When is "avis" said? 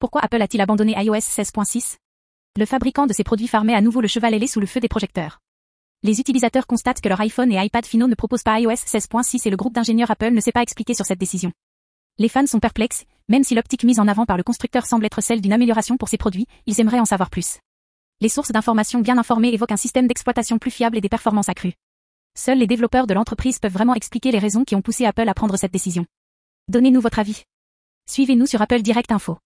27.18-27.42